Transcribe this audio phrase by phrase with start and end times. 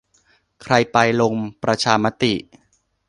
[0.63, 2.33] ใครไป ลงประชามติ